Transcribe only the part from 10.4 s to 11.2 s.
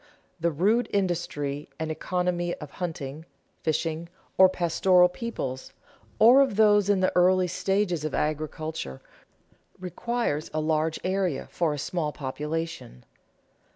a large